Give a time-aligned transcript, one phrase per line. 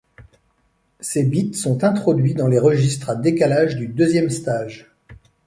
[0.99, 4.91] Ces bits sont introduits dans les registres à décalage du deuxième stage.